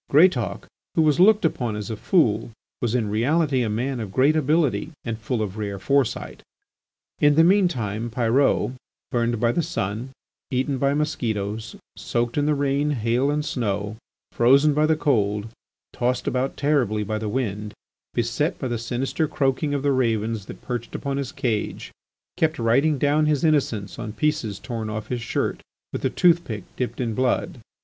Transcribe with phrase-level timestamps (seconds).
[0.09, 2.49] Greatauk, who was looked upon as a fool,
[2.81, 6.41] was in reality a man of great ability and full of rare foresight.
[7.19, 8.71] In the mean time Pyrot,
[9.11, 10.09] burnt by the sun,
[10.49, 13.95] eaten by mosquitoes, soaked in the rain, hail and snow,
[14.31, 15.49] frozen by the cold,
[15.93, 17.71] tossed about terribly by the wind,
[18.15, 21.91] beset by the sinister croaking of the ravens that perched upon his cage,
[22.37, 25.61] kept writing down his innocence on pieces torn off his shirt
[25.93, 27.59] with a tooth pick dipped in blood.